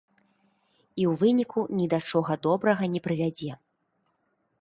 [1.01, 3.51] І ў выніку ні да чаго добрага не прывядзе.